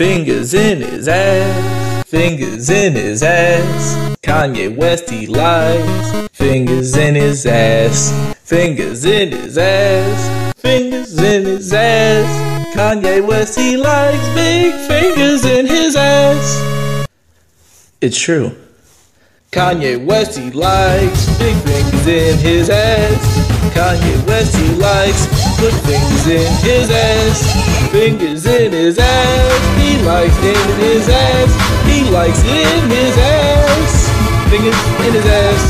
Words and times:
Fingers 0.00 0.54
in 0.54 0.80
his 0.80 1.08
ass, 1.08 2.08
fingers 2.08 2.70
in 2.70 2.94
his 2.94 3.22
ass. 3.22 4.16
Kanye 4.22 4.74
West, 4.74 5.10
he 5.10 5.26
likes 5.26 6.26
fingers 6.32 6.96
in 6.96 7.14
his 7.14 7.44
ass, 7.44 8.34
fingers 8.42 9.04
in 9.04 9.30
his 9.30 9.58
ass, 9.58 10.54
fingers 10.58 11.18
in 11.18 11.44
his 11.44 11.70
ass. 11.74 12.74
Kanye 12.74 13.28
West, 13.28 13.58
he 13.58 13.76
likes 13.76 14.26
big 14.34 14.72
fingers 14.88 15.44
in 15.44 15.66
his 15.66 15.94
ass. 15.94 17.06
It's 18.00 18.18
true. 18.18 18.56
Kanye 19.52 20.02
West, 20.02 20.38
he 20.38 20.50
likes 20.50 21.38
big 21.38 21.56
fingers 21.56 22.06
in 22.06 22.38
his 22.38 22.70
ass. 22.70 23.50
Kanye 23.74 24.26
West, 24.26 24.56
he 24.56 24.68
likes 24.76 25.39
put 25.60 25.74
fingers 25.84 26.26
in 26.26 26.52
his 26.64 26.90
ass. 26.90 27.92
Fingers 27.92 28.46
in 28.46 28.72
his 28.72 28.98
ass. 28.98 29.60
He 29.76 30.00
likes 30.02 30.36
in 30.38 30.66
his 30.80 31.06
ass. 31.06 31.50
He 31.84 32.08
likes 32.08 32.42
in 32.44 32.80
his 32.88 33.14
ass. 33.18 33.92
Fingers 34.48 34.80
in 35.04 35.12
his 35.12 35.26
ass. 35.26 35.62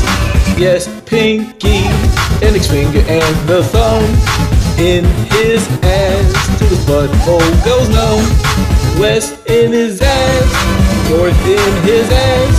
Yes, 0.57 0.87
pinky, 1.05 1.83
index 2.39 2.67
finger, 2.67 3.03
and 3.03 3.35
the 3.49 3.63
thumb 3.63 4.03
in 4.79 5.03
his 5.35 5.67
ass. 5.83 6.59
To 6.59 6.65
the 6.71 6.79
butthole 6.87 7.51
goes 7.65 7.89
numb. 7.89 8.23
West 8.97 9.45
in 9.47 9.73
his 9.73 10.01
ass. 10.01 10.49
North 11.09 11.35
in 11.45 11.73
his 11.83 12.07
ass. 12.09 12.55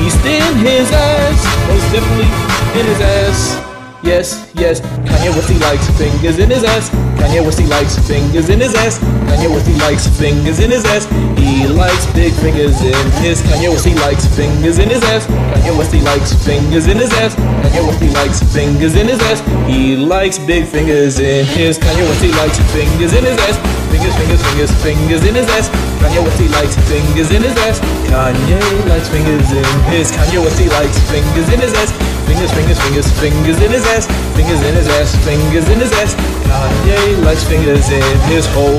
East 0.00 0.24
in 0.24 0.56
his 0.64 0.90
ass, 0.90 1.40
most 1.68 1.92
definitely 1.92 2.80
in 2.80 2.86
his 2.86 3.00
ass. 3.00 3.73
Yes, 4.04 4.52
yes, 4.54 4.80
Kanye 5.08 5.32
West 5.32 5.48
he 5.48 5.58
likes 5.58 5.88
fingers 5.96 6.38
in 6.38 6.50
his 6.50 6.62
ass. 6.62 6.90
Kanye 7.16 7.40
West 7.40 7.58
he 7.58 7.64
likes 7.66 7.96
fingers 8.06 8.50
in 8.50 8.60
his 8.60 8.74
ass. 8.74 8.98
Kanye 9.32 9.48
West 9.48 9.66
he 9.66 9.72
likes 9.80 10.06
fingers 10.20 10.60
in 10.60 10.70
his 10.70 10.84
ass. 10.84 11.08
He 11.40 11.66
likes 11.66 12.04
big 12.12 12.34
fingers 12.44 12.76
in 12.84 12.92
his. 13.24 13.40
Kanye 13.48 13.72
West 13.72 13.86
he 13.86 13.94
likes 13.94 14.28
fingers 14.36 14.76
in 14.76 14.90
his 14.90 15.02
ass. 15.04 15.24
Kanye 15.24 15.72
West 15.78 15.92
he 15.92 16.00
likes 16.02 16.32
fingers 16.44 16.86
in 16.86 16.98
his 16.98 17.10
ass. 17.16 17.34
Kanye 17.64 17.80
West 17.86 18.00
he 18.04 18.10
likes 18.10 18.42
fingers 18.52 18.94
in 18.94 19.08
his 19.08 19.20
ass. 19.24 19.40
He 19.66 19.96
likes 19.96 20.38
big 20.38 20.66
fingers 20.66 21.18
in 21.18 21.46
his. 21.46 21.78
Kanye 21.78 22.04
West 22.04 22.20
he 22.22 22.30
likes 22.36 22.58
fingers 22.76 23.12
in 23.16 23.24
his 23.24 23.38
ass. 23.48 23.56
Fingers, 23.88 24.14
fingers, 24.20 24.42
fingers, 24.44 24.72
fingers 24.84 25.22
in 25.24 25.34
his 25.34 25.48
ass. 25.56 25.68
Kanye 26.04 26.20
West 26.22 26.38
he 26.38 26.48
likes 26.52 26.76
fingers 26.92 27.30
in 27.32 27.40
his 27.42 27.56
ass. 27.64 27.80
Kanye 28.12 28.60
likes 28.84 29.08
fingers 29.08 29.48
in 29.50 29.64
his. 29.88 30.12
Kanye 30.12 30.44
West 30.44 30.60
he 30.60 30.68
likes 30.68 30.98
fingers 31.08 31.48
in 31.48 31.60
his 31.60 31.72
ass. 31.72 32.13
Fingers, 32.26 32.52
fingers, 32.52 32.80
fingers, 32.80 33.08
fingers 33.20 33.58
in 33.60 33.70
his 33.70 33.84
ass. 33.86 34.06
Fingers 34.36 34.60
in 34.62 34.74
his 34.74 34.88
ass. 34.88 35.14
Fingers 35.24 35.68
in 35.68 35.78
his 35.78 35.92
ass. 35.92 36.14
Kanye 36.48 37.24
likes 37.24 37.44
fingers 37.44 37.88
in 37.90 38.02
his 38.28 38.46
hole. 38.46 38.78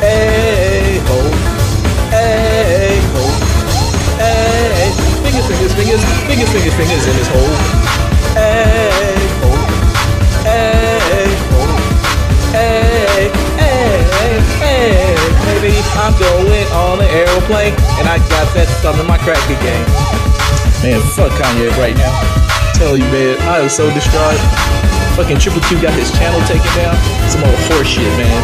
Hey 0.00 1.00
ho. 1.08 1.18
Hey 2.12 3.00
ho. 3.12 3.24
Hey. 4.20 4.92
Fingers, 5.24 5.46
fingers, 5.48 5.72
fingers, 5.74 6.02
fingers, 6.28 6.50
fingers, 6.52 6.74
fingers 6.76 7.04
in 7.08 7.14
his 7.16 7.28
hole. 7.28 7.54
Hey 8.36 9.16
ho. 9.40 9.50
Hey 10.44 11.28
ho. 11.48 11.60
Hey. 12.52 13.32
Hey. 13.56 14.06
Hey. 14.60 15.16
Baby, 15.44 15.74
I'm 15.96 16.12
going 16.20 16.66
on 16.72 17.00
an 17.00 17.08
aeroplane 17.08 17.74
and 17.98 18.08
I 18.08 18.18
got 18.28 18.46
that 18.54 18.68
stuff 18.78 19.00
in 19.00 19.06
my 19.06 19.18
cracker 19.18 19.56
game. 19.64 19.84
Man, 20.82 21.00
fuck 21.16 21.32
Kanye 21.32 21.70
right 21.76 21.96
now. 21.96 22.47
Tell 22.78 22.96
you, 22.96 23.02
man, 23.10 23.34
I 23.50 23.58
am 23.58 23.68
so 23.68 23.90
distraught. 23.90 24.38
Fucking 25.18 25.42
Triple 25.42 25.58
Q 25.66 25.82
got 25.82 25.90
his 25.98 26.14
channel 26.14 26.38
taken 26.46 26.70
down. 26.78 26.94
Some 27.26 27.42
old 27.42 27.58
horseshit, 27.66 28.06
man. 28.14 28.38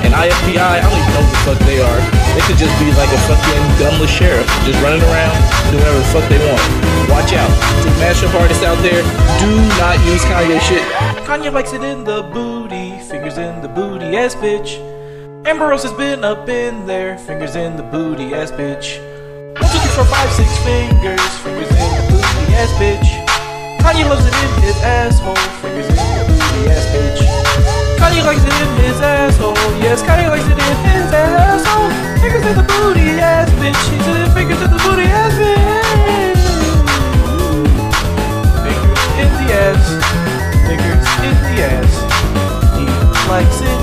And 0.00 0.16
IFPI, 0.16 0.56
I 0.56 0.80
don't 0.80 0.96
even 0.96 1.12
know 1.12 1.20
who 1.20 1.28
the 1.28 1.42
fuck 1.44 1.60
they 1.68 1.76
are. 1.76 2.00
They 2.32 2.40
could 2.48 2.56
just 2.56 2.72
be 2.80 2.88
like 2.96 3.12
a 3.12 3.20
fucking 3.28 3.64
dumbless 3.76 4.08
sheriff, 4.08 4.48
just 4.64 4.80
running 4.80 5.04
around, 5.04 5.36
doing 5.68 5.84
whatever 5.84 6.00
the 6.00 6.08
fuck 6.08 6.24
they 6.32 6.40
want. 6.40 6.64
Watch 7.12 7.36
out. 7.36 7.52
To 7.84 7.88
mashup 8.00 8.32
artists 8.40 8.64
out 8.64 8.80
there, 8.80 9.04
do 9.36 9.50
not 9.76 10.00
use 10.08 10.24
Kanye 10.24 10.56
shit. 10.64 10.80
Kanye 11.28 11.52
likes 11.52 11.74
it 11.74 11.84
in 11.84 12.04
the 12.04 12.22
booty, 12.32 12.96
fingers 13.12 13.36
in 13.36 13.60
the 13.60 13.68
booty 13.68 14.16
ass 14.16 14.36
bitch. 14.36 14.80
Amber 15.44 15.68
Rose 15.68 15.82
has 15.82 15.92
been 15.92 16.24
up 16.24 16.48
in 16.48 16.86
there, 16.86 17.18
fingers 17.18 17.56
in 17.56 17.76
the 17.76 17.82
booty 17.82 18.32
ass 18.32 18.50
bitch. 18.52 18.96
One, 19.60 19.68
two, 19.68 19.78
three, 19.84 19.92
four, 19.92 20.06
five, 20.06 20.32
six 20.32 20.48
fingers, 20.64 21.20
fingers 21.44 21.68
in 21.68 21.90
the 21.92 22.04
booty 22.08 22.54
ass 22.56 22.72
bitch. 22.80 23.17
Asshole, 24.82 25.36
fingers 25.60 25.86
in 25.88 25.94
the 25.96 26.70
ass 26.70 26.86
bitch. 26.92 27.22
Likes 28.28 28.42
his 28.42 29.00
asshole, 29.00 29.54
yes, 29.80 30.02
likes 30.04 30.44
his 30.44 31.12
asshole. 31.12 31.88
Fingers 32.20 32.44
in 32.44 32.56
the 32.56 32.66
booty 32.68 33.16
ass 33.16 33.48
bitch, 33.56 33.78
fingers 34.34 34.60
in 34.60 34.68
the 34.68 34.76
booty 34.84 35.08
ass 35.08 35.32
bitch. 35.32 36.44
Fingers 38.68 39.02
in 39.16 39.30
the 39.40 39.48
ass, 39.56 39.80
fingers 40.68 41.08
in 41.24 41.34
the 41.40 41.56
ass. 41.72 41.94
He 42.76 42.84
likes 43.32 43.64
it 43.64 43.80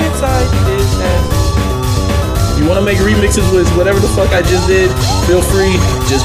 inside 0.00 0.48
his 0.64 0.88
ass. 1.04 2.58
You 2.58 2.64
want 2.64 2.78
to 2.80 2.86
make 2.86 2.98
remixes 3.04 3.44
with 3.52 3.68
whatever 3.76 4.00
the 4.00 4.08
fuck 4.16 4.32
I 4.32 4.40
just 4.40 4.66
did, 4.66 4.88
feel 5.26 5.42
free. 5.42 5.76
Just 6.08 6.24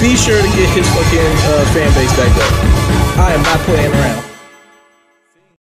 be 0.00 0.14
sure 0.14 0.40
to 0.40 0.48
get 0.48 0.68
his 0.76 0.86
fucking 0.88 1.32
uh, 1.48 1.64
fan 1.72 1.92
base 1.94 2.14
back 2.16 2.32
up. 2.36 3.18
I 3.18 3.32
am 3.32 3.42
not 3.42 3.60
playing 3.60 3.92
around. 3.92 4.25